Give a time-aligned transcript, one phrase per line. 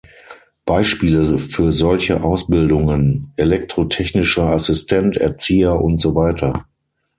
[0.65, 6.65] Beispiele für solche Ausbildungen: elektrotechnischer Assistent, Erzieher und so weiter.